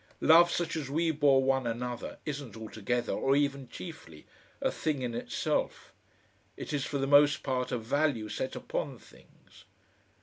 Love 0.21 0.49
such 0.49 0.75
as 0.75 0.89
we 0.89 1.11
bore 1.11 1.43
one 1.43 1.67
another 1.67 2.17
isn't 2.25 2.57
altogether, 2.57 3.13
or 3.13 3.35
even 3.35 3.67
chiefly, 3.67 4.25
a 4.59 4.71
thing 4.71 5.03
in 5.03 5.13
itself 5.13 5.93
it 6.57 6.73
is 6.73 6.87
for 6.87 6.97
the 6.97 7.05
most 7.05 7.43
part 7.43 7.71
a 7.71 7.77
value 7.77 8.27
set 8.27 8.55
upon 8.55 8.97
things. 8.97 9.65